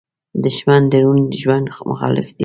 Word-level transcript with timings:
دښمن 0.43 0.81
د 0.91 0.93
روڼ 1.03 1.17
ژوند 1.41 1.67
مخالف 1.89 2.27
دی 2.35 2.39